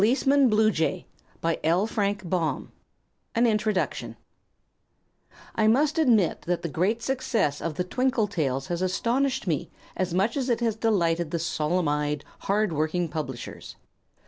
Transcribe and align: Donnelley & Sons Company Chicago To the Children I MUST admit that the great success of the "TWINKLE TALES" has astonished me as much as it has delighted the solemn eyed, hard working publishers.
Donnelley 0.01 0.15
& 0.15 0.15
Sons 0.15 0.33
Company 0.51 0.73
Chicago 0.73 1.85
To 1.85 2.69
the 3.53 3.57
Children 3.59 4.17
I 5.53 5.67
MUST 5.67 5.99
admit 5.99 6.41
that 6.41 6.63
the 6.63 6.69
great 6.69 7.03
success 7.03 7.61
of 7.61 7.75
the 7.75 7.83
"TWINKLE 7.83 8.25
TALES" 8.25 8.65
has 8.69 8.81
astonished 8.81 9.45
me 9.45 9.69
as 9.95 10.11
much 10.11 10.35
as 10.35 10.49
it 10.49 10.59
has 10.61 10.75
delighted 10.75 11.29
the 11.29 11.37
solemn 11.37 11.87
eyed, 11.87 12.25
hard 12.39 12.73
working 12.73 13.09
publishers. 13.09 13.75